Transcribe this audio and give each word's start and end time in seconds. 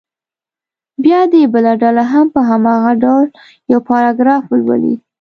بیا 1.03 1.21
دې 1.31 1.43
بله 1.53 1.71
ډله 1.81 2.03
هم 2.11 2.25
په 2.35 2.39
هماغه 2.49 2.91
ډول 3.03 3.27
یو 3.71 3.79
پاراګراف 3.89 4.43
ولولي. 4.47 4.95